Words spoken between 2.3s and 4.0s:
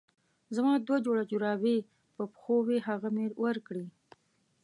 پښو وې هغه مې ورکړې.